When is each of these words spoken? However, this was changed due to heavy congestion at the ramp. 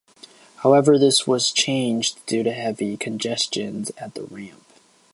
However, 0.63 0.97
this 0.97 1.27
was 1.27 1.51
changed 1.51 2.25
due 2.25 2.41
to 2.41 2.51
heavy 2.51 2.97
congestion 2.97 3.85
at 3.99 4.15
the 4.15 4.23
ramp. 4.23 4.65